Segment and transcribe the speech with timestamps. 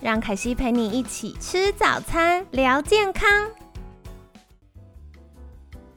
[0.00, 3.28] 让凯西陪你一起吃早餐，聊健康。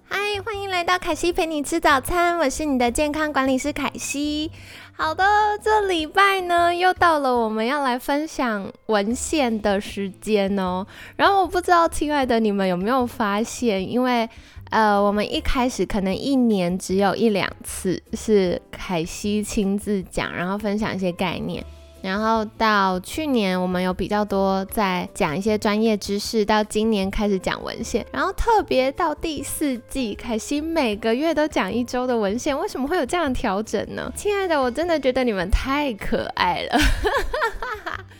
[0.09, 4.49] 嗨，欢迎来到凯西陪你吃早餐，我是你的健康管理师凯西。
[4.93, 5.23] 好的，
[5.61, 10.85] 这礼拜呢又到了我们要来分享文献的时间哦。
[11.15, 14.27] 然后我不知道，亲爱的你们有没有发现，因为
[14.71, 21.63] 呃，我们一开始可能一年只有一两次是凯西亲自讲，然后分享一些概念。
[22.01, 34.11] 然后到去年，我们有比较多在讲一些专业知识，到今年开始讲文献，然后特别到第四季，凯西每个月都讲一周的文献，为什么会有这样调整呢？
[34.15, 36.79] 亲爱的，我真的觉得你们太可爱了。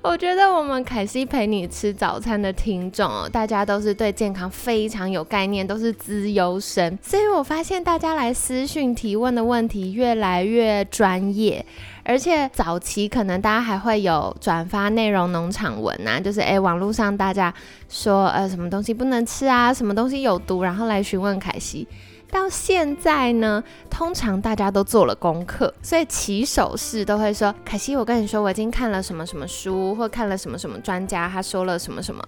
[0.00, 11.64] 我觉得我们凯西陪你吃早餐的听众哦，大家都是对健康非常有概念，都是资优生，所以我发现大家来私讯提问的问题越来越专业，
[12.04, 17.52] 而且早期可能大家还会有转发内容农场文啊，就是诶网络上大家
[17.88, 21.86] 说呃什么东西不能吃啊，什么东西有毒，然后来询问凯西。
[22.30, 32.22] 到现在呢，通常大家都做了功课，所以起手式都会说：“凯西，我跟你说，我已经看了什么什么书，或看了什么什么专家，他说了什么什么。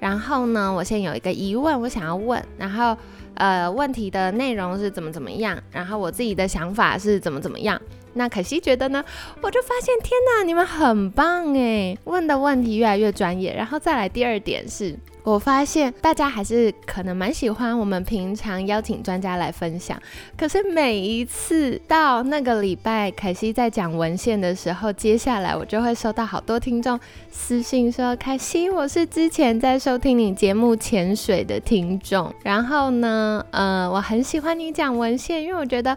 [0.00, 2.44] 然后呢，我现在有一个疑问，我想要问。
[2.58, 2.96] 然后，
[3.34, 5.56] 呃，问题的内容是怎么怎么样？
[5.70, 7.80] 然后我自己的想法是怎么怎么样？
[8.14, 9.02] 那凯西觉得呢？
[9.40, 13.54] 我就发现，天哪，你们很棒诶，问的问题越来越专业。
[13.54, 14.96] 然后再来第二点是。
[15.24, 19.98] 我发现大家还是可能蛮喜欢我们平常邀请专家来分享，
[20.36, 27.00] 可是每一次到那个礼拜，凯西在讲文献的时候，接下来我就会收到好多听众
[27.30, 35.96] 私信说：“凯西，我是之前在收听你节目潜水的听众，然后呢，呃，我很喜欢你讲文献，因为我觉得。”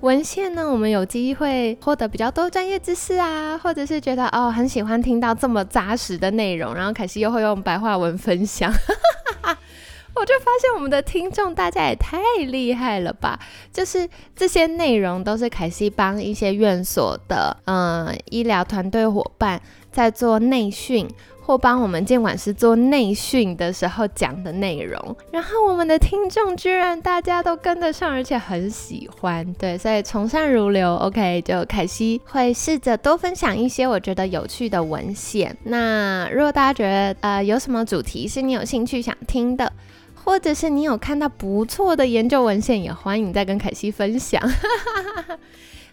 [0.00, 8.72] 文献呢，我们有机会获得比较多专业知识啊，或者是觉得哦很喜欢听到这么扎实的内容，然后凯西又会用白话文分享，
[10.16, 13.38] 我就发现我们的听众大家也太厉害了吧！
[13.72, 19.60] 就是这些内容都是凯西帮一些院所的嗯医疗团队伙伴
[19.92, 21.06] 在做内训。
[21.50, 30.94] 或帮我们监管师做内训的时候讲的内容，然后我们的听众居然大家都跟得上，而且很喜欢，对，所以从善如流。
[30.94, 35.56] OK，就凯西会试着多分享一些我觉得有趣的文献。
[35.64, 39.72] 那如果大家觉得呃有什么主题是你有兴趣想听的，
[40.14, 44.40] 或者是你有看到不错的研究文献，也欢迎再跟凯西分享。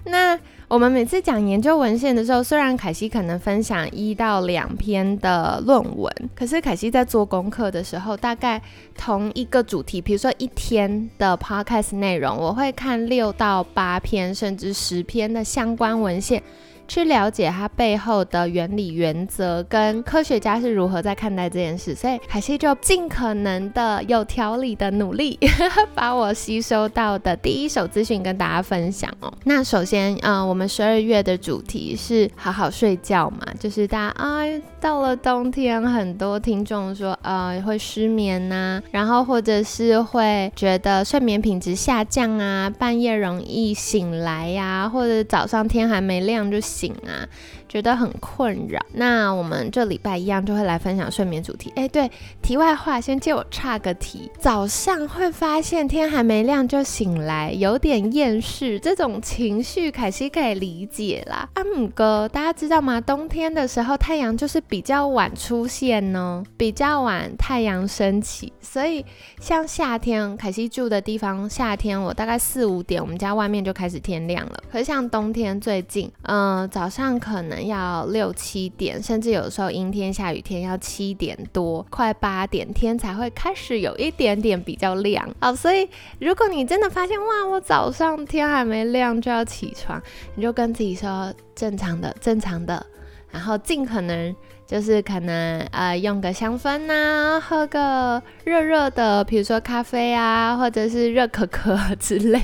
[0.06, 8.62] 那我们每次讲研究文献的时候，虽然凯西可能分享一到两篇的论文，可是凯西在做功课的时候，大概
[8.98, 16.42] 同一个主题，比如说一天的 podcast 内容，我会看六到八篇，甚至十篇的相关文献。
[16.88, 25.38] 去了解它背后的原理、原则跟科学家是如何在看待这件事，所以凯西就尽可能的有条理的努力，
[25.96, 29.34] 把我吸收到的第一手资讯跟大家分享哦。
[29.46, 34.44] 那首先，嗯，我们十二月的主题是好好睡觉嘛，就是大家啊，
[34.80, 46.62] 到了冬天，很多听众说，呃，会失眠呐，然后或者是会觉得睡眠品质下降啊，半夜容易醒来呀，或者早上天还没亮就。
[46.78, 47.28] 醒啊，
[47.68, 48.80] 觉得很困扰。
[48.94, 51.72] 那我们这礼拜一样就会来分享睡眠主题。
[51.76, 52.10] 哎，对，
[52.42, 54.32] 题外话，先借我岔个题。
[54.40, 61.50] 早上会发现天还没亮就醒来，有点厌世，这种情绪凯西可以理解啦。
[61.56, 63.02] 阿姆哥，大家知道吗？
[63.02, 68.54] 冬天的时候太阳就是比较晚出现呢，比较晚太阳升起。
[68.62, 69.06] 所以
[69.40, 74.64] 像夏天，凯西住的地方，夏天我大概四五点，我们家外面就开始天亮了。
[74.72, 76.68] 可是像冬天最近，嗯。
[76.78, 85.28] 早上可能要六七点，甚至有时候阴天下雨天要七点多，快八点天才会开始有一点点比较亮。
[85.40, 85.88] 好，所以
[86.20, 90.02] 如果你真的发现哇，我早上天还没亮就要起床，
[90.36, 92.86] 你就跟自己说正常的，正常的，
[93.32, 94.36] 然后尽可能
[94.68, 102.42] 就是可能呃用个香氛呐，喝个热热的，比如说咖啡啊，或者是热可可之类，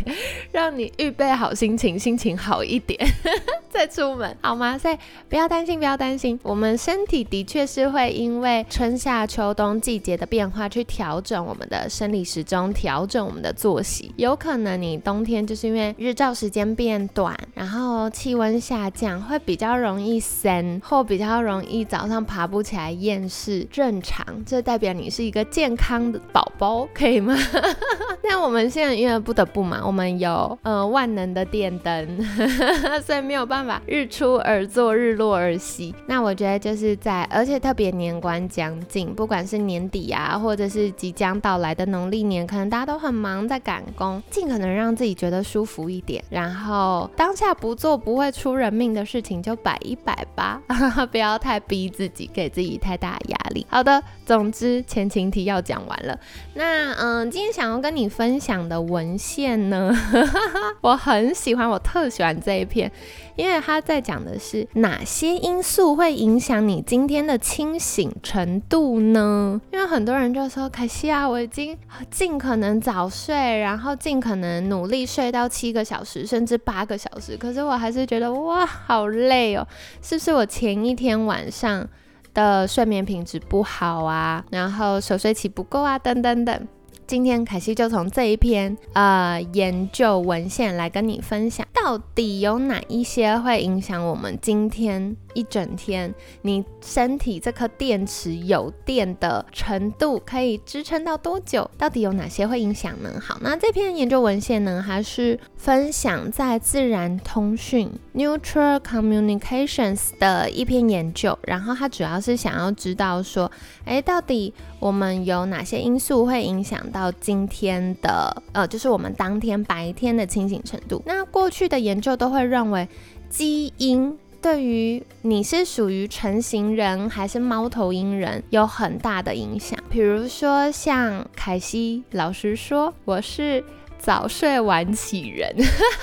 [0.54, 2.98] 让你预备好心情，心情好一点
[3.70, 4.78] 再出门，好吗？
[4.78, 4.98] 所以
[5.28, 14.14] 不要担心，不要担心，我们身体的确是会因为春夏秋冬季节的变化去调整我们的生理时钟，调整我们的作息。
[14.16, 22.13] 有可能你冬天就是因为日照时间变短，然后气温下降，会比较容易生，或比较容易早上。
[22.22, 27.36] 爬不起来，厌世正常，这代表你是一个健康的宝宝，可以吗？
[28.24, 32.26] 那我们现在因为不得不嘛，我们有呃万能的电灯，
[33.06, 35.94] 所以没有办法日出而作，日落而息。
[36.08, 50.62] 那我觉得就是在，而且特别年关将近，不管是年底啊，或者是即将到来的农历年，可能大家都很忙，在赶工，尽可能让自己觉得舒服一点，然后当下不做不会出人命的事情就摆一摆吧，
[51.12, 52.03] 不要太逼自。
[52.10, 53.66] 自己给自己太大压力。
[53.70, 56.20] 好的，总之前情提要讲完了。
[56.54, 59.96] 那嗯，今天想要跟你分享的文献呢，
[60.82, 62.92] 我很喜欢，我特喜欢这一篇，
[63.36, 69.60] 因为他在讲的是哪些因素会影响你今天的清醒程度呢？
[69.72, 71.78] 因为很多人就说，凯西啊，我已经
[72.10, 79.68] 尽可能早睡，然后尽可能努力睡到七个小时，甚至八个小时，可是我还是觉得哇，好累哦，
[80.02, 81.88] 是不是我前一天晚上？
[82.34, 86.68] 的睡眠品质不好啊，然后熟睡期不够啊，等等等。
[87.14, 95.16] 今天凯西就从这一篇呃研究文献来跟你分享，到底有哪一些会影响我们今天。
[95.34, 101.70] 一整天，你身体这颗电池有电的程度可以支撑到多久？
[101.78, 103.20] 到底有哪些会影响呢？
[103.22, 111.38] 好，那这篇研究文献呢，还是分享在《自然通讯》（Neutral Communications） 的一篇研究。
[111.44, 113.52] 然后它主要是想要知道说，
[113.86, 121.02] 哎，到底我们有哪些因素会影响到今天的，呃，就是我们当天白天的清醒程度？
[121.06, 122.88] 那过去的研究都会认为
[123.30, 124.18] 基因。
[124.44, 129.80] 对于你是属于成型人还是猫头鹰人有很大的影响。
[129.90, 133.64] 比如说像凯西老师说，我是
[133.98, 135.56] 早睡晚起人，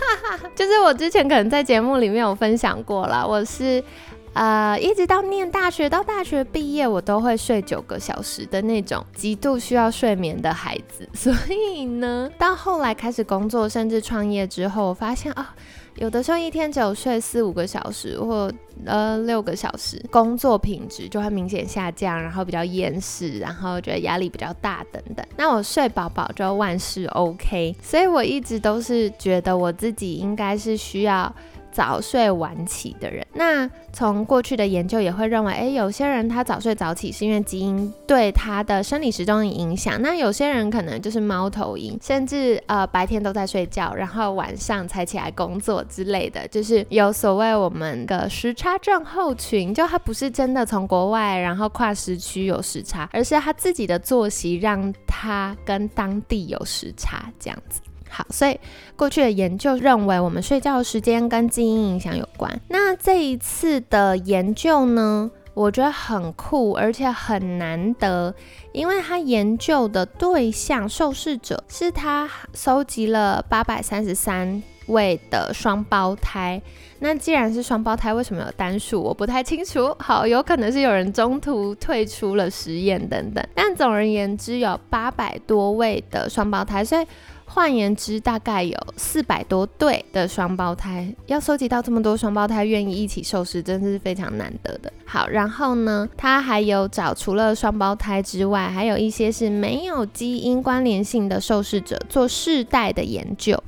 [0.56, 3.28] 就是我之前可能在节目里面有分享过了。
[3.28, 3.84] 我是
[4.32, 11.06] 呃一直到念大学到大学毕业，我都会睡九个小时的那种极度需要睡眠的孩子。
[11.12, 15.54] 所以呢，到后来开始工作甚至创业之后，我发现啊。
[15.96, 18.50] 有的时候一天只有睡四五个小时，或
[18.86, 25.24] 呃六个小时，工作品质就会明显下降，然后比较厌世，然后觉得压力比较大等等。
[25.36, 31.34] 那我睡饱饱就万事 OK，所以我一直都是觉得我自己应该是需要。
[31.72, 57.80] 早睡晚起的人，那从过去的研究也会认为，哎，有些人他早睡早起是因为基因对他的生理时钟的影响，那有些人可能就是猫头鹰，甚至呃白天都在睡觉，然后晚上才起来工作之类的，就是有所谓我们的时差症候群，就他不是真的从国外然后跨时区有时差，而是他自己的作息让他跟当地有时差这样子。
[58.12, 58.58] 好，所以
[58.96, 62.60] 过去的研究认为，我们睡觉的时间跟基因影响有关。
[62.68, 68.34] 那这一次的研究呢，我觉得很酷，而且很难得，
[68.72, 76.60] 因为他研究的对象受试者是他收集了八百三十三位的双胞胎。
[77.02, 79.00] 那既然是双胞胎，为什么有单数？
[79.00, 79.94] 我不太清楚。
[80.00, 83.42] 好，有可能是有人中途退出了实验等等。
[83.54, 87.06] 但总而言之，有八百多位的双胞胎，所以。
[87.52, 94.92] 换言之，大概有四百多对的双胞胎，要收集到这么多双胞胎愿意一起受试，真的是非常难得的。
[95.04, 103.60] 好，然后呢，他还有找除了双胞胎之外，还有一些是没有基因关联性的受试者做世代的研究，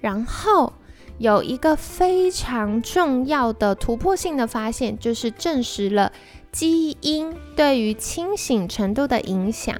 [0.00, 0.72] 然后
[1.18, 6.12] 有一个非常重要的突破性的发现，就是证实了
[6.52, 9.76] 基因对于清醒程度的影响。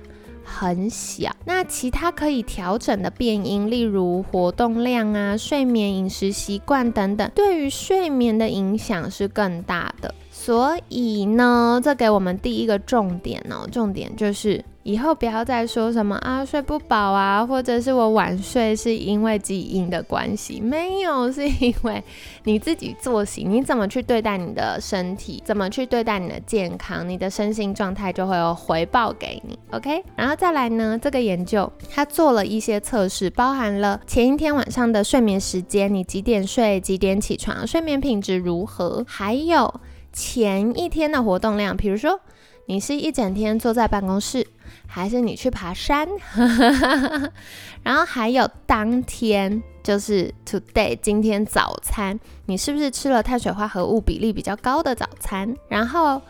[0.59, 10.13] 很小，那其他可以调整的变因，例如活动量啊、睡眠、饮食习惯等等，对于睡眠的影响是更大的。
[10.33, 14.65] 所以呢，这给我们第一个重点哦，重点就是。
[14.89, 22.03] 以后不要再说什么啊睡不饱啊，或者是我晚睡是因为基因的关系，没有，是因为
[22.45, 29.59] 你自己作息，你怎么去对待你的身体，怎么去对待你的健康，你的身心状态就会有回报给你。
[29.73, 39.81] OK，然后再来呢，这个研究它做了一些测试，包含了前一天晚上的睡眠时间，你几点睡，几点起床，睡眠品质如何，还有。
[40.11, 42.19] 前一天的活动量，比如说
[42.69, 44.47] 你是一整天坐在办公室，
[44.87, 46.07] 还是你去爬山，
[47.83, 55.57] 然后还有当天就是 today 今天早餐，你是不是吃了碳水化合物比例比较高的早餐？
[55.69, 56.21] 然后。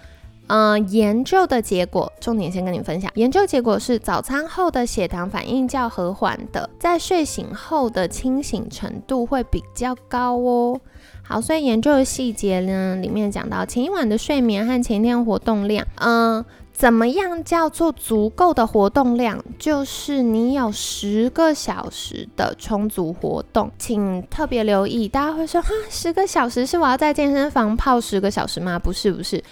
[0.48, 3.10] 嗯，研究的结果，重点先跟你分享。
[3.14, 10.80] 研究结果是，早餐后的血糖反应较和缓的，在睡醒后的清醒程度会比较高哦。
[11.22, 15.86] 好，所以研究的细节呢，里面讲到前一晚的睡眠和前天活动量。
[15.96, 19.44] 嗯，怎么样叫做足够的活动量？
[19.58, 23.70] 就是你有十个小时的充足活动。
[23.78, 28.78] 请特别留意，大家会说，哈，十个小时是我要在健身房泡十个小时吗？
[28.78, 29.44] 不是，不是。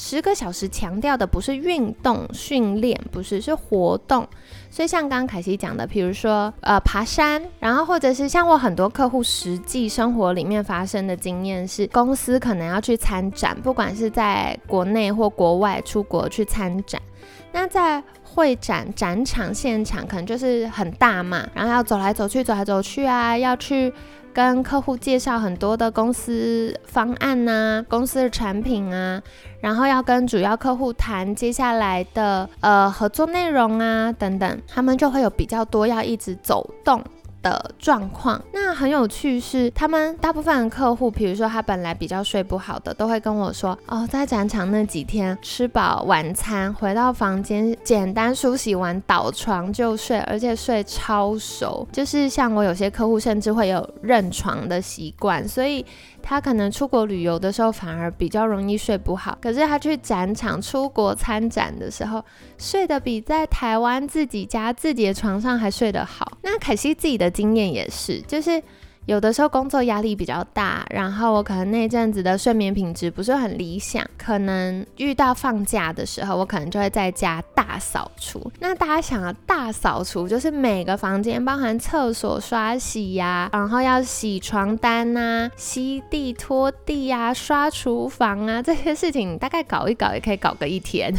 [0.00, 4.24] 十个小时强调的不是运动训练，不是是活动。
[4.70, 17.02] 所以像刚刚凯西讲的，比如说呃爬山，然后或者是像我很多客户实际生活里面发生的经验是，公司可能要去参展，不管是在国内或国外出国去参展，
[17.50, 23.92] 那在会展展场现场可能就是很大嘛，然后要走来走去，走来走去啊，要去。
[24.32, 29.20] 跟客户介绍很多的公司方案呐，公司的产品啊，
[29.60, 37.02] 然后要跟主要客户谈接下来的呃合作内容啊等等，他们就会有比较多要一直走动。
[37.42, 55.84] 的状况，那很有趣是，他们大部分的客户，比如说他本来比较睡不好的，都会跟我说，哦，在展场那几天吃饱晚餐，回到房间简单梳洗完倒床就睡，而且睡超熟，就是像我有些客户甚至会有认床的习惯，所以。
[56.20, 62.22] 他可能出国旅游的时候反而比较容易睡不好，可是他去展场、出国参展的时候，
[62.58, 66.36] 睡得比在台湾自己家自己的床上还睡得好。
[66.42, 68.62] 那凯西自己的经验也是，就是。
[69.06, 78.52] 有的时候工作压力比较大，然后我可能那阵子的睡眠品质不是很理想，可能遇到放假的时候，我可能就会在家大扫除。
[78.60, 91.10] 那大家想要大扫除，就是每个房间，包含厕所刷洗呀，然后要洗床单呐、吸地拖地呀、刷厨房啊这些事情，大概搞一搞也可以搞个一天。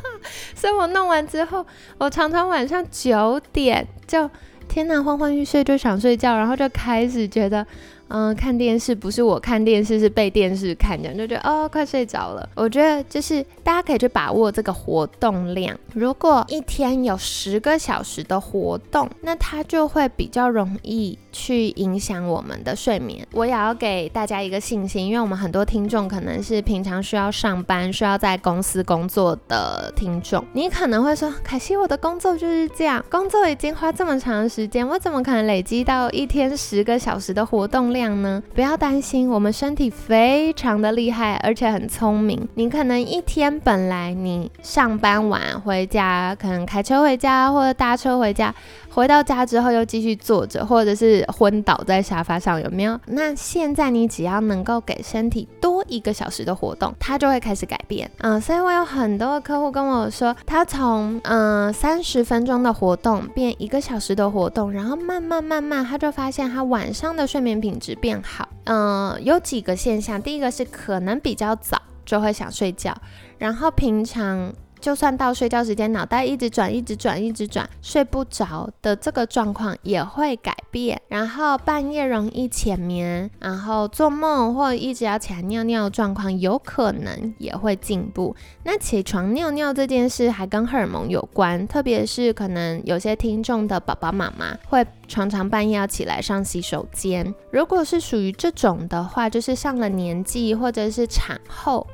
[0.54, 1.64] 所以我弄完之后，
[1.96, 4.30] 我常常晚上九点就。
[4.70, 7.66] 天呐，昏昏欲睡就想睡觉，然后就开始觉得。
[8.10, 12.48] 嗯，看电视不是我看电视，是被电视看着，就觉得哦，快睡着了。
[12.56, 15.78] 我觉得就是大家可以去把握这个活动量。
[15.94, 23.24] 如果一天有十个小时的活动，那它就会比较容易去影响我们的睡眠。
[23.32, 30.44] 我也要给大家一个信心，因为我们很多听众可能是平常需要上班、需要在公司工作的听众。
[30.52, 37.99] 你可能会说，可惜我的工作就是这样，工作已经花这么长时间，我怎么可能累积到一天十个小时的活动量？
[38.00, 38.42] 这样呢？
[38.54, 42.48] 不要担心，我们身体非常的厉害，而且很聪明。
[42.54, 48.54] 你可能一天本来你上班晚回家，可能开车回家或者搭车回家。
[48.92, 52.98] 回到家之后又继续坐着，或者是昏倒在沙发上，有没有？
[53.06, 58.10] 那现在你只要能够给身体多一个小时的活动，它就会开始改变。
[58.18, 68.48] 嗯，所以我有很多客户跟我说，他从嗯三十分钟的活动变一个小时的活动，然后慢慢慢慢，他就发现他晚上的睡眠品质变好。
[68.64, 72.94] 嗯，有几个现象，第一个是可能比较早就会想睡觉，
[73.38, 74.52] 然后平常。
[74.80, 81.00] 就算到睡觉时间，脑袋一直转，一直转，一直转，睡不着的这个状况也会改变。
[81.08, 88.34] 然后半夜容易浅眠，然后做梦或一直要起来尿尿的状况，有可能也会进步。
[88.64, 97.34] 那起床尿尿这件事还跟荷尔蒙有关，特别是可能有些听众的爸爸妈妈会常常半夜要起来上洗手间。
[97.50, 101.86] 如果是属于这种的话，就是上了年纪或者是产后。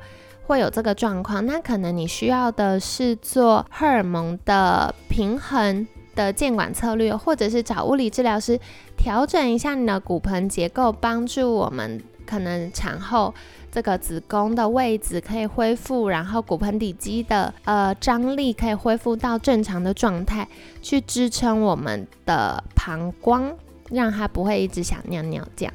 [0.47, 5.85] 会有这个状况，那可能你需要的是做荷尔蒙的平衡
[6.15, 8.57] 的监管策略，或者是找物理治疗师
[8.95, 13.33] 调整一下你的骨盆结构，帮助我们可能产后
[13.69, 20.47] 这个子宫的位置可以恢复，然后骨盆底肌的呃张力可以恢复到正常的状态，
[20.81, 23.53] 去支撑我们的膀胱，
[23.89, 25.73] 让它不会一直想尿尿这样。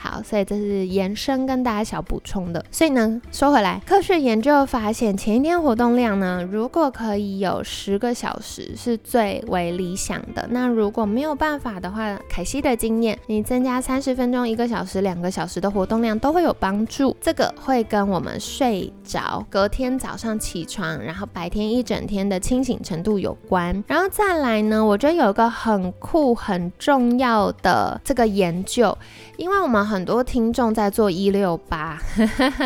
[0.00, 2.64] 好，所以这是延伸跟大家小补充的。
[2.70, 10.46] 所以呢，说回来，科学研究发现，前一天活动量呢，如果可以有十个小时，是最为理想的。
[10.50, 17.16] 那如果没有办法的话，凯西的经验，你增加三十分钟、一个小时、两个小时的活动量都会有帮助。
[17.20, 23.82] 这个会跟我们睡着、隔天早上起床，然后白天一整天的清醒程度有关。
[23.88, 28.96] 然后再来呢，我觉得有一个很酷、很重要的这个研究，
[29.38, 29.78] 因为我们。
[29.88, 31.98] 很多听众在做一六八。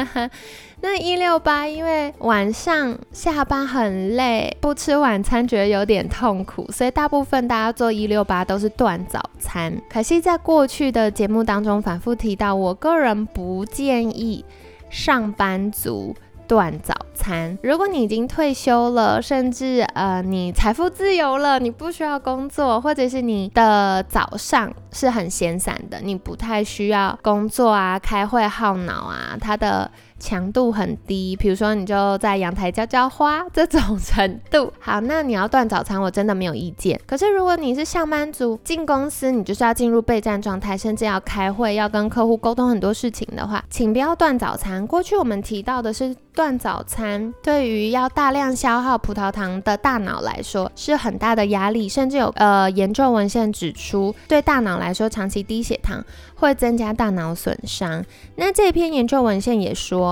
[0.81, 9.73] 那一六八，因为晚上下班很累，不吃晚餐觉得有点痛苦，所以大部分大家做一六八都是断早餐。
[9.89, 14.45] 可惜在过去的节目当中反复提到，我个人不建议
[14.91, 16.17] 上班族。
[16.53, 17.57] 断早餐。
[17.63, 29.91] 如果你已经退休了，甚至呃你财富自由了，你不需要工作，或者是你的早上是很闲散的，你不太需要工作啊、开会耗脑啊，它的。
[30.23, 34.73] 强度很低，比如说你就在阳台浇浇花这种程度。
[34.79, 36.99] 好，那你要断早餐，我真的没有意见。
[37.09, 44.87] 可是如果你是上班族，进公司你就是要进入备战状态，甚至要开会，要跟客户沟通很多事情的话，请不要断早餐。
[44.87, 56.05] 过去我们提到的是断早餐，对于要大量消耗葡萄糖的大脑来说是很大的压力，甚至有呃研究文献指出，对大脑来说长期低血糖
[56.37, 58.05] 会增加大脑损伤。
[58.37, 60.12] 那这篇研究文献也说。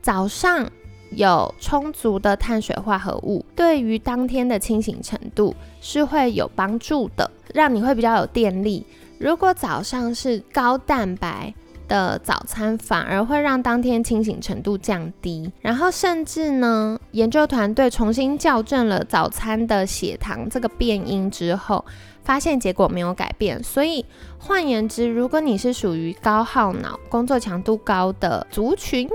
[0.00, 0.68] 早上
[1.10, 8.86] 有充足的碳水化合物，对于当天的清醒程度是会有帮助的，让你会比较有电力。
[9.18, 11.54] 如果早上是高蛋白
[11.86, 15.52] 的早餐，反而会让当天清醒程度降低。
[15.60, 21.84] 然后甚至呢，研究团队重新校正了早餐的血糖这个变因之后，
[22.24, 23.62] 发现结果没有改变。
[23.62, 24.04] 所以
[24.38, 29.08] 换言之，如果你是属于高耗脑、工作强度高的族群，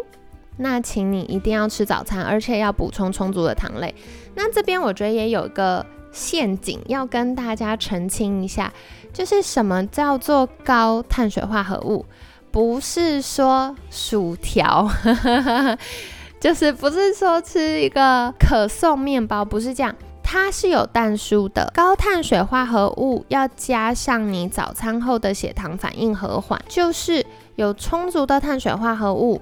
[0.57, 3.93] 那请你一定要吃早餐，而且要补充充足的糖类。
[4.35, 8.71] 那这边我觉得也有一个陷阱要跟大家澄清一下，
[9.13, 12.05] 就是什么叫做高碳水化合物？
[12.49, 14.89] 不是说薯条，
[16.39, 21.69] 就是不是说吃一个可颂面包，不是这样，它是有蛋酥的。
[21.75, 27.23] 高碳水化合物要加上你早餐后的血糖反应和缓，就是
[27.55, 29.39] 有充足的碳水化合物。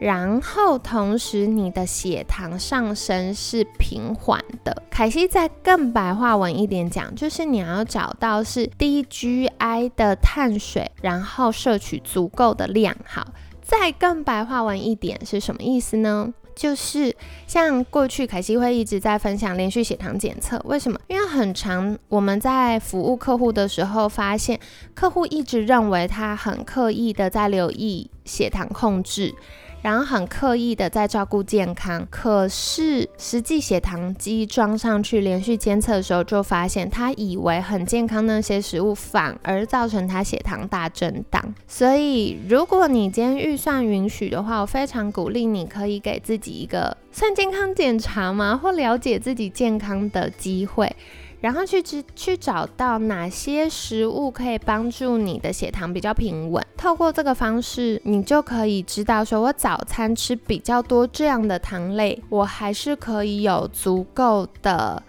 [0.00, 4.82] 然后同时，你的血糖上升是平缓的。
[4.90, 12.94] 凯西再更白话文一点讲，就是你要找到是低 GI 的碳水，然后摄取足够的量。
[13.04, 13.26] 好，
[13.60, 16.32] 再更白话文一点是什么意思呢？
[16.54, 17.14] 就是
[17.46, 20.98] 像过去凯西会一直在分享连续血糖检测，为什么？
[21.06, 24.58] 因为很长，我们在服务客户的时候，发现
[24.92, 29.32] 客户一直认为他很刻意的在留意血糖控制。
[29.80, 41.54] 然后很刻意的在照顾健康，可是实际血糖机装上去连续监测的时候，就发现他以为很健康那些食物，反而造成他血糖大震荡。
[41.66, 50.94] 所以如果你今天预算允许的话，我非常鼓励你可以给自己一个算健康检查嘛，或了解自己健康的机会。
[51.40, 56.64] 然后去知去找到哪些食物可以帮助你的血糖比较平稳。
[56.76, 65.00] 透过这个方式，你就可以知道说，我早餐吃比较多这样的糖类，我还是可以有足够的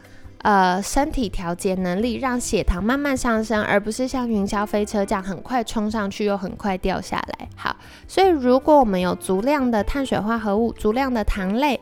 [0.43, 7.49] 呃身体调节能力，让血糖慢慢上升，而不是像云霄飞车这样很快冲上去又很快掉下来。
[7.55, 7.75] 好，
[8.07, 11.79] 所以如果我们有足量的碳水化合物，足量的糖类。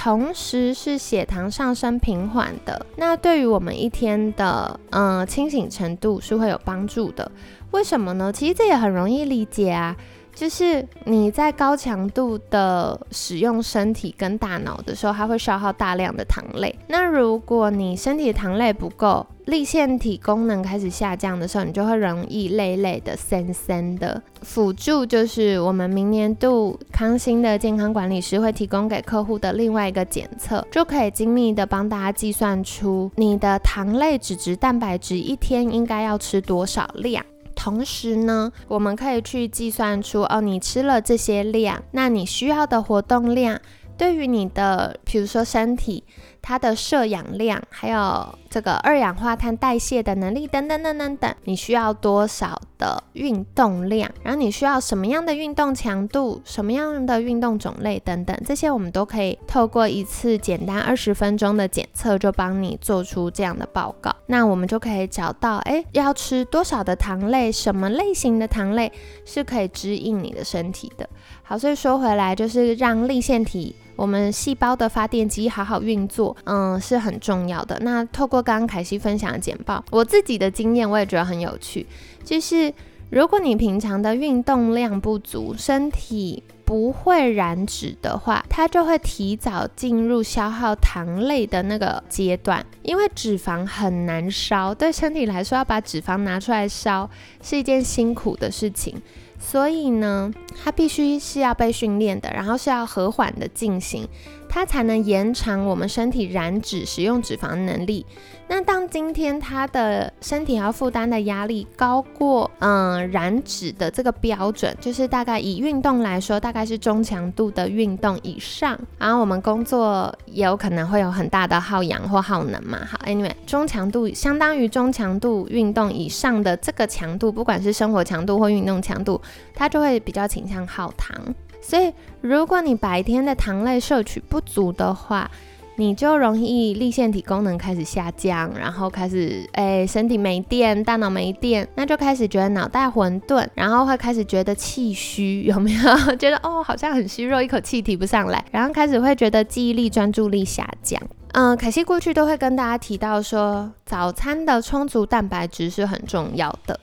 [0.00, 7.28] 同时是血糖上升平缓的，那对于我们一天的嗯清醒程度是会有帮助的。
[7.72, 8.32] 为什么呢？
[8.32, 9.96] 其实这也很容易理解啊。
[10.38, 16.72] 就是你在高强度的使用身体跟大脑的时候，它会消耗大量的糖类。
[16.86, 24.22] 那如果你身体糖类不够，立腺体功能开始下降的时候，你就会容易累累的、森森的。
[24.42, 37.24] 辅助就是我们明年度康欣的健康管理师会提供给客户的另外一个检测，就可以精密的帮大家计算出你的糖类、脂质、蛋白质一天应该要吃多少量。
[37.58, 43.60] 同时呢，我们可以去计算出哦，你吃了这些量，那你需要的活动量，
[43.96, 46.04] 对于你的，比如说身体。
[46.48, 54.10] 它的摄氧量，还有这个二氧化碳代谢的能力等等等等等，你需要多少的运动量？
[54.22, 56.40] 然后你需要什么样的运动强度？
[56.46, 64.10] 什么样的运动种类等等，这些我们都可以透过一次简单二十分钟的检测，就帮你做出这样的报告。
[64.24, 67.52] 那我们就可以找到，哎，要吃多少的糖类？
[67.52, 68.90] 什么类型的糖类
[69.26, 71.06] 是可以指引你的身体的？
[71.42, 73.76] 好，所以说回来就是让立腺体。
[73.98, 77.76] 我们细胞的发电机好好运作，嗯，是很重要的。
[77.80, 81.84] 那透过刚刚凯西分享的简报，我自己的经验我也觉得很有趣。
[82.22, 82.72] 就是
[83.10, 92.64] 如果你平常的运动量不足，身体不会燃脂的话，它就会提早进入消耗糖类的那个阶段。
[92.82, 97.10] 因为脂肪很难烧，对身体来说要把脂肪拿出来烧
[97.42, 98.94] 是一件辛苦的事情。
[99.38, 104.06] 所以呢，它必须是要被训练的，然后是要和缓的进行。
[104.48, 108.04] 它才能延长我们身体燃脂、使用脂肪的能力。
[108.50, 118.78] 那当今天他的身体要负担的压力高过嗯燃脂的这个标准，就是大概以运动来说，大概是中强度的运动以上。
[118.98, 122.78] 然后我们工作也有可能会有很大的耗氧或耗能嘛。
[122.90, 129.20] 好，Anyway，中强度相当于中强度运动以上的这个强度，不管是生活强度或运动强度，
[129.54, 131.14] 它就会比较倾向耗糖。
[131.60, 135.30] 所以，如果你白天的糖类摄取不足的话，
[135.76, 146.16] 你就容易立腺体功能开始下降，然后开始诶身体没电，大脑没电，那就开始觉得脑袋混沌，然后会开始觉得气虚，有没有？
[146.16, 151.00] 觉得哦好像很虚弱，一口气提不上来，然后开始会觉得记忆力、专注力下降。
[151.32, 156.80] 嗯，凯西过去都会跟大家提到说，早餐的充足蛋白质是很重要的。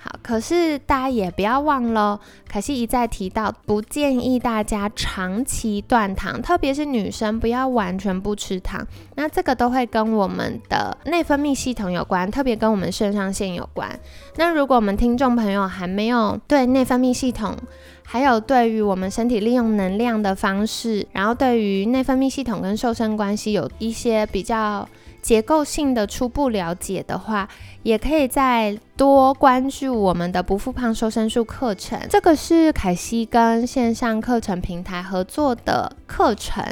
[0.00, 8.86] 好，可是大家也不要忘了，凯西一再提到，不建议大家长期断糖，特别是女生不要完全不吃糖。
[9.16, 13.90] 那这个都会跟我们的内分泌系统有关，特别跟我们肾上腺有关。
[14.36, 17.56] 那如果我们听众朋友还没有对内分泌系统，
[18.04, 24.88] 还有对于我们身体利用能量的方式，然后对于内分泌系统跟瘦身关系有一些比较。
[25.28, 27.46] 结构性的初步了解的话，
[27.82, 32.00] 也可以再多关注我们的不复胖瘦身术课程。
[32.08, 36.64] 这个是凯西跟线上课程平台合作的课程。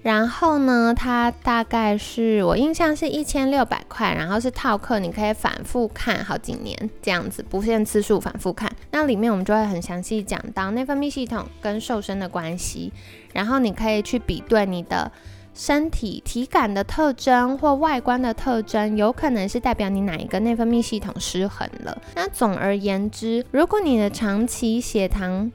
[0.00, 8.72] 然后呢，它大概是我印象是一千六百块，然后是套课，你可以反复看好几年这样子，不限次数反复看。
[8.92, 12.90] 那里面我们就会很详细讲到内分泌系统跟瘦身的关系，
[13.34, 15.12] 然后你可以去比对你的。
[15.52, 22.00] 身体体感的特征或外观的特征，有可能是代表你哪一个内分泌系统失衡了。
[22.14, 25.50] 那总而言之，如果你的长期血糖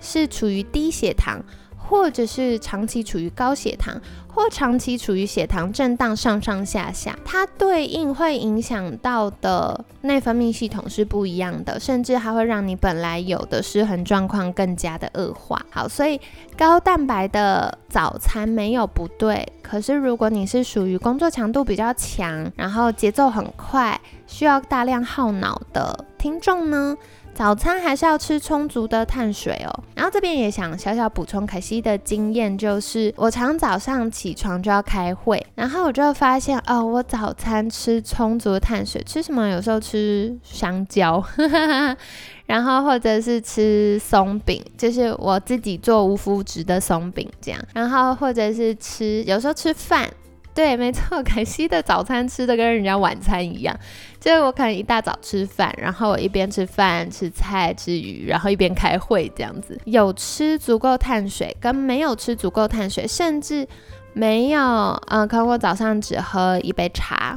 [0.00, 1.42] 是处于低血糖，
[1.90, 15.60] 或者是长期处于高血糖，或长期处于血糖震荡上上下下，它对应会影响到的内分泌系统是不一样的，甚至还会让你本来有的失衡状况更加的恶化。
[15.68, 16.20] 好，所以
[16.56, 26.96] 高蛋白的早餐没有不对，可是如果你是属于工作强度比较强，然后节奏很快，需要大量耗脑的听众呢？
[27.40, 29.72] 早餐还是要吃充足的碳水哦。
[29.94, 39.48] 然后这边也想小小补充凯西的经验，就是我常早上起床就要开会，然后我就发现哦，我早餐吃充足的碳水，吃什么？
[39.48, 41.24] 有时候吃香蕉，
[42.44, 50.06] 然后或者是吃松饼，就是我自己做无麸质的松饼这样，然后或者是吃，有时候吃饭。
[50.60, 53.74] 对，没错， 凯西的早餐吃的跟人家晚餐一样，
[54.20, 59.80] 就是我可能一大早吃饭，然后我一边吃饭、吃菜、吃鱼，然后一边开会这样子。
[59.86, 63.66] 有吃足够碳水，跟没有吃足够碳水，甚至
[64.12, 64.60] 没有，
[65.08, 67.34] 嗯，可能我早上只喝一杯茶，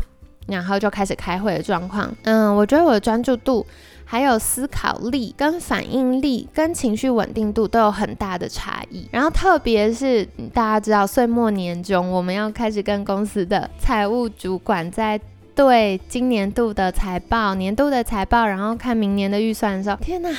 [0.48, 2.14] 然后就开始开会的状况。
[2.24, 3.66] 嗯，我觉得我的专注度。
[4.14, 9.08] 还有思考力、跟反应力、跟情绪稳定度都有很大的差异。
[9.10, 10.24] 然后，特别是
[10.54, 15.20] 大家知道岁末年终，我们要开始跟公司的财务主管在
[15.56, 20.30] 对今年度的财报、年度的财报，然后看明年的预算的时候，天哪，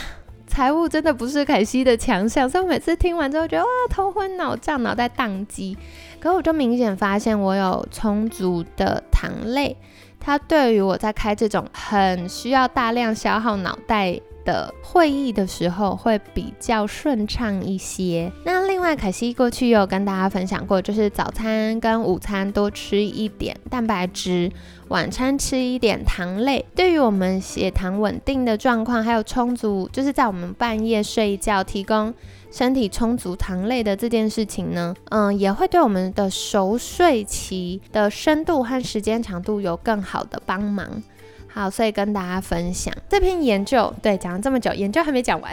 [0.47, 2.49] 财务真的不是凯西的强项。
[2.49, 5.77] 所以我每次听完之后，觉得哇，头昏脑胀，脑袋宕机。
[6.21, 9.77] 可我就明显发现，我有充足的糖类。
[10.25, 18.33] 它对于我在开这种很需要大量消耗脑袋的会议的时候，会比较顺畅一些。
[18.43, 24.53] 那外，凯西过去有跟大家分享过，就是早餐跟午餐多吃一点蛋白质，
[24.89, 32.13] 晚餐吃一点糖类，对于我们血糖稳定的状况，还有充足，就是在我们半夜睡觉提供。
[32.53, 41.03] 身体充足糖类的这件事情呢，嗯，也会对我们的熟睡期的深度和时间长度有更好的帮忙。
[41.49, 45.53] 好，所以跟大家分享这篇研究，对，讲了这么久，研究还没讲完，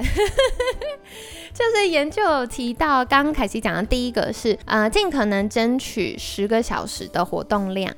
[1.54, 7.94] 就是研究有提到，刚刚凯西讲的第一个是，呃，尽可能争取十个小时的活动量。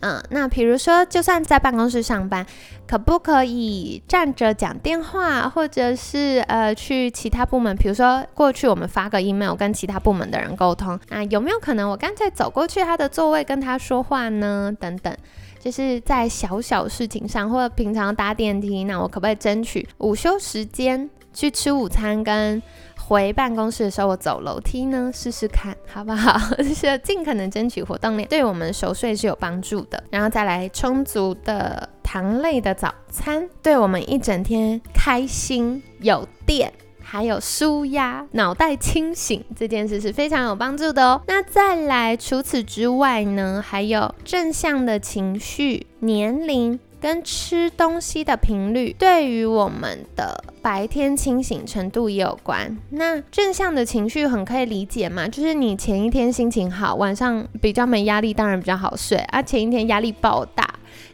[0.00, 2.46] 嗯，那比如说，就算在办公室上班，
[2.86, 7.76] 可不可以站着讲电话，或者是呃去其他部门？
[7.76, 14.72] 比如说过去我们发个 email 跟其他部门的人沟通，那有没有可能我干脆走过去他的座位跟他说话呢？
[14.78, 15.12] 等等，
[15.58, 22.62] 就是在小小事情上，或者平常搭电梯，那我可不可以争取午休时间去吃午餐跟？
[23.08, 26.38] 回办公室的时候，我走楼梯呢，试试看，好不好？
[26.58, 30.04] 就 是尽可能争取活动量，对我们熟睡是有帮助的。
[30.10, 41.22] 然后再来充足的糖类的早餐，对我们一整天开心有电还有舒压、脑袋清醒这件事是非常有帮助的哦。
[41.26, 46.78] 那再来，除此之外呢，还有正向的情绪、年龄。
[47.00, 52.76] 跟吃东西的频率对于我们的白天清醒程度也有关。
[52.90, 59.40] 那正向的情绪很可以理解嘛，就是你前一天心情好，晚上比较没压力，当然比较好睡啊。
[59.40, 60.68] 前一天压力爆大，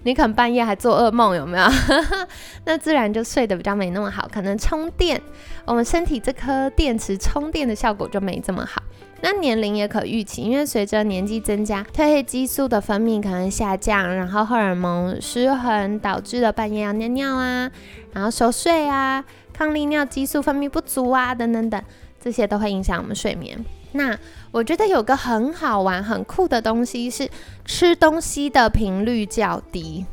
[0.05, 1.67] 你可能半夜还做噩梦，有没有？
[2.65, 5.21] 那自然就睡得比较没那么好，可能充电，
[5.67, 8.83] 我们身体这颗电池充电的效果就没这么好。
[9.27, 17.71] 那年龄也可预期，因为随着年纪增加，褪黑激素的分泌可能下降，然后荷尔蒙失衡导致的半夜要尿尿啊，
[18.13, 21.83] 然后熟睡啊，抗利尿激素分泌不足啊，等等等，
[22.21, 23.65] 这些都会影响我们睡眠。
[23.93, 24.15] 那
[24.51, 27.27] 我觉得有个很好玩、很酷的东西是
[27.65, 30.05] 吃东西的频率较低，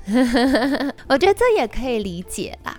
[1.10, 2.78] 我觉得这也可以理解啦，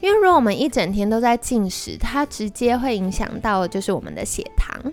[0.00, 4.90] 因为如果我们一整天都在进食，它直接会影响到就是我们的血糖。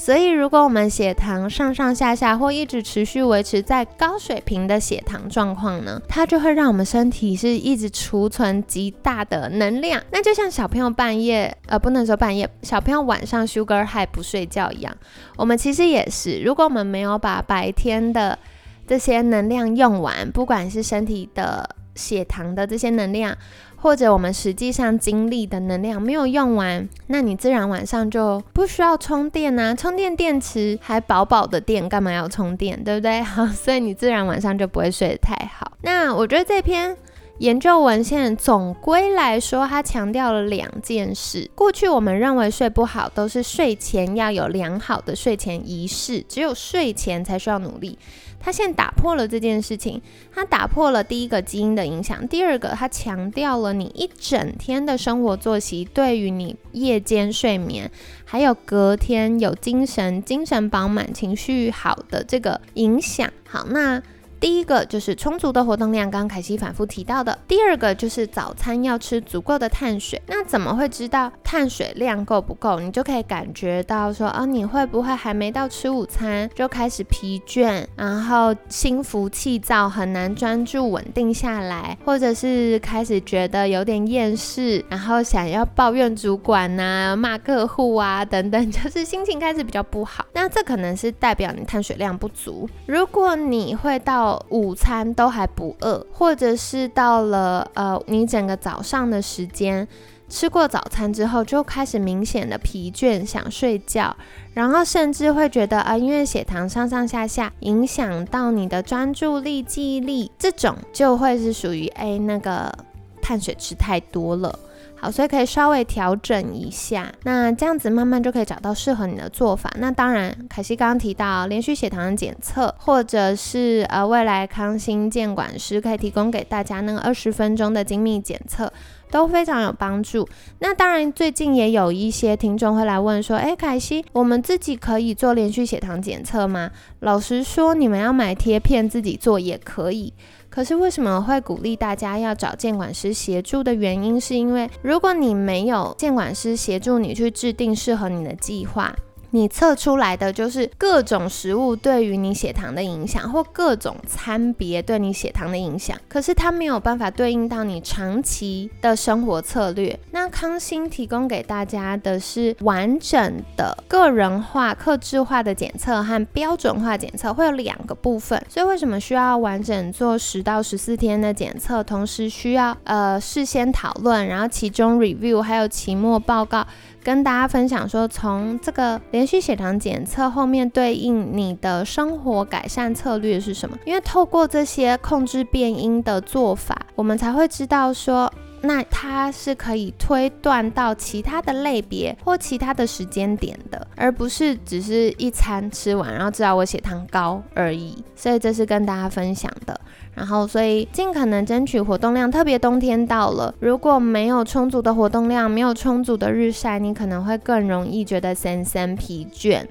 [0.00, 10.02] 所以，如果我们血糖上上下下或一直持续维持在高水平的血糖状况呢，它就会让我们身体是一直储存极大的能量。
[10.10, 14.96] 那就像小朋友半夜，呃，不能说半夜，小朋友晚上 sugar high 不睡觉一样，
[15.36, 16.40] 我们其实也是。
[16.40, 18.38] 如果我们没有把白天的
[18.86, 23.36] 这些能量用完，不管是身体的血糖的这些能量。
[23.80, 33.22] 或者我们实际上经历的能量没有用完，那你自然晚上就不需要充电啊，充电电池还饱饱的电，干嘛要充电，对不对？
[33.22, 35.72] 好，所以你自然晚上就不会睡得太好。
[35.82, 36.96] 那我觉得这篇
[37.40, 41.50] 研究文献总归来说，它强调了两件事。
[41.54, 47.98] 过去我们认为睡不好都是睡前要有良好的睡前仪式，只有睡前才需要努力。
[48.38, 50.02] 他现在打破了这件事情，
[50.34, 57.90] 他打破了第一个基因的影响，第二个他强调了你一整天的生活作息对于你夜间睡眠，
[58.26, 63.30] 还有隔天有精神、精神饱满、情绪好的这个影响。
[63.48, 64.02] 好，那。
[64.40, 67.38] 第一个就是充足的活动量，刚刚凯西反复提到的。
[67.46, 70.20] 第二个就是早餐要吃足够的碳水。
[70.26, 72.80] 那怎么会知道碳水量够不够？
[72.80, 90.24] 你就可以感觉到说，哦，你会不会还没到吃午餐就开始疲倦，然后心浮气躁，很难专注稳定下来，或者是开始觉得有点厌世，然后想要抱怨主管呐、骂客户啊等等，就是心情开始比较不好。
[90.32, 92.66] 那这可能是代表你碳水量不足。
[92.86, 99.86] 如果你会到午餐都还不饿，或者是到了呃，你整个早上的时间
[100.28, 104.14] 吃过早餐之后，就开始明显的疲倦，想睡觉，
[104.54, 112.72] 然后甚至会觉得啊，因为血糖上上下下，影响到你的专注力、记忆力，这种就会是属于哎那个
[113.20, 114.58] 碳水吃太多了。
[115.00, 119.70] 好，所以可以稍微调整一下，那这样子慢慢就可以找到适合你的做法。
[119.78, 128.70] 那当然，凯西刚刚提到连续血糖检测，或者是呃未来康心监管师可以提供给大家那个二十分钟的精密检测，
[129.10, 130.28] 都非常有帮助。
[130.58, 136.70] 那当然，最近也有一些听众会来问说，哎，凯西，我们自己可以做连续血糖检测吗？
[136.98, 140.12] 老实说，你们要买贴片自己做也可以。
[140.50, 148.92] 可是为什么会鼓励大家要找监管师协助的原因，是因为如果你没有监管师协助你去制定适合你的计划。
[149.30, 159.98] 你测出来的就是各种食物对于你血糖的影响，或各种餐别对你血糖的影响，可是它没有办法对应到你长期的生活策略。
[160.10, 168.42] 那康欣提供给大家的是完整的个人化、克制化的检测和标准化检测，会有两个部分。
[168.48, 176.66] 所以为什么需要完整做十到十四天的检测，同时需要呃事先讨论，然后其中 review 还有期末报告。
[177.02, 183.76] 跟大家分享说，从这个连续血糖检测后面对应你的生活改善策略是什么？
[183.86, 197.96] 因为透过这些控制变音的做法，我们才会知道说，那它是可以推断到其他的类别或其他的时间点的，而不是只是一餐吃完然后知道我血糖高而已。
[198.14, 199.80] 所以这是跟大家分享的。
[200.14, 209.64] 然后，所以尽可能争取活动量，特别冬天到了，如果没有充足的活动量，没有充足的日晒，你可能会更容易觉得森森疲倦，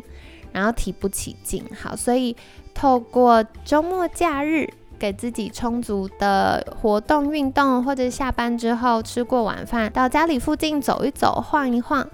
[0.52, 1.64] 然后提不起劲。
[1.80, 2.36] 好，所以
[2.74, 4.68] 透过周末假日，
[5.00, 12.06] 给自己充足的活动运动，或者下班之后吃过晚饭，到家里附近走一走，晃一晃。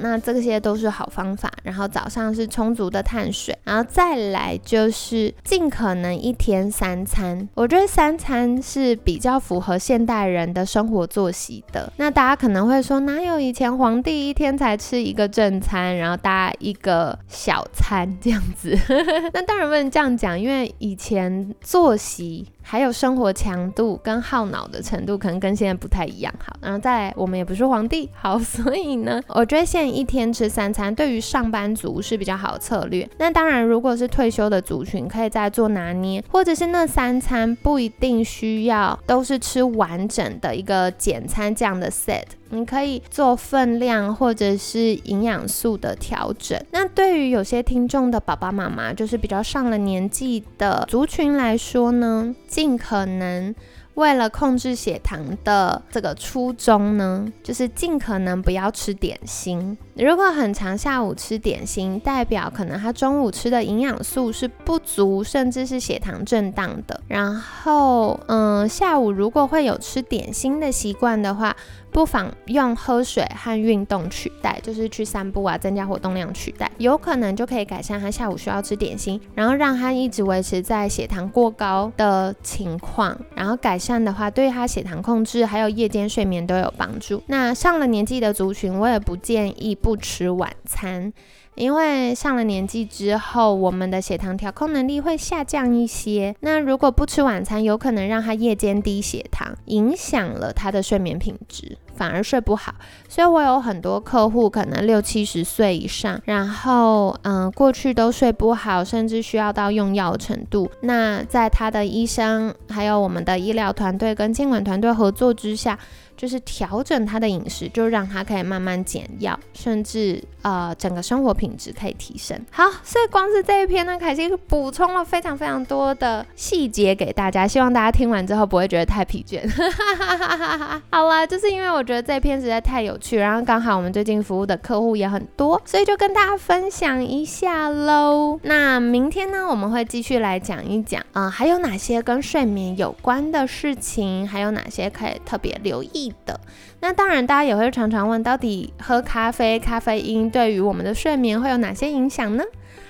[0.00, 1.52] 那这些都是好方法。
[1.62, 7.48] 然后早上是充足的碳水，然后再来就是尽可能一天三餐。
[7.54, 11.92] 我觉得三餐是比较符合现代人的生活作息的。
[11.96, 18.78] 那大家可能会说，哪有以前皇帝一天才吃一个正餐，然后搭一个小餐这样子？
[19.34, 22.46] 那当然不能这样讲，因为以前作息。
[22.68, 26.34] 还有生活强度跟耗脑的程度，可能跟现在不太一样。
[26.44, 33.08] 好，然后再来，我们也不是皇帝，好，所以呢， 我觉得现在一天吃三餐，对于上班族是比较好的策略。
[33.18, 42.24] 那当然，如果是退休的族群，可以再做拿捏，或者是那三餐不一定需要都是吃完整的一个简餐这样的 set。
[42.50, 46.60] 你可以做分量或者是营养素的调整。
[46.70, 53.54] 那对于有些听众的爸爸妈妈，就是比较上了年纪的族群来说呢，尽可能。
[53.94, 59.74] 为了控制血糖的这个初衷呢，就是尽可能不要吃点心。
[59.94, 67.00] 如果很长下午吃点心，代表可能他中午吃的营养素是不足，甚至是血糖震荡的。
[67.08, 71.56] 然后，嗯，下午如果会有吃点心的习惯的话，
[71.96, 83.78] 不妨用喝水和运动取代，就是去散步啊，增加活动量取代，有可能就可以改善他下午需要吃点心，然后让他一直维持在血糖过高的情况，然后改。
[83.78, 87.22] 善的话，对他血糖控制还有夜间睡眠都有帮助。
[87.28, 91.12] 那上了年纪的族群，我也不建议不吃晚餐，
[91.54, 96.34] 因为上了年纪之后，我们的血糖调控能力会下降一些。
[96.40, 101.78] 那如果不吃晚餐，有可能让他夜间低血糖，影响了他的睡眠品质。
[101.96, 102.74] 反而睡不好，
[103.08, 110.70] 所以我有很多客户可能六七十岁以上，然后嗯，过去都睡不好，甚至需要到用药程度。
[110.82, 115.78] 那在他的医生还有我们的医疗团队跟监管团队合作之下。
[116.16, 122.40] 就是调整他的饮食，就让他可以慢慢减药，甚至呃整个生活品质可以提升。
[122.50, 129.46] 好，所以光是这一篇呢，凯西补充了非常非常多的细节给大家，希望大家听完之后不会觉得太疲倦。
[130.90, 138.38] 好了，就是因为我觉得这篇实在太有趣，然后刚好我们最近服务的客户也很多，所以就跟大家分享一下喽。
[138.42, 146.12] 那明天呢，我们会继续来讲一讲，嗯，还有哪些跟睡眠有关的事情，还有哪些可以特别留意。
[146.24, 146.40] 的
[146.80, 152.42] 那当然，大家也会常常问，到底喝咖啡、咖啡因对于我们的睡眠会有哪些影响呢？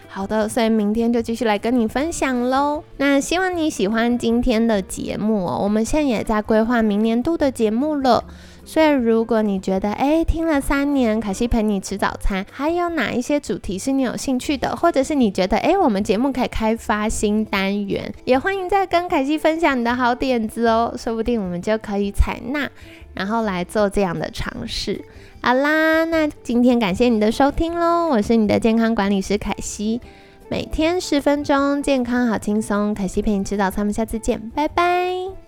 [0.09, 2.83] 好的，所以明天就继续来跟你分享喽。
[2.97, 5.61] 那希望你喜欢今天的节目哦。
[5.63, 8.25] 我们现在也在规划明年度的节目了。
[8.69, 22.69] 所以，如果你觉得哎，听了三年凯西陪你吃早餐，还有哪一些主题是你有兴趣的，或者是你觉得哎，我们节目可以开发新单元，也欢迎再跟凯西分享你的好点子哦，说不定我们就可以采纳，
[23.15, 25.01] 然后来做这样的尝试。
[25.41, 30.01] 好啦，那今天感谢你的收听喽，我是你的健康管理师凯西，
[30.49, 35.46] 每天十分钟，健康好轻松，凯西陪你吃早餐，我们下次见，拜拜。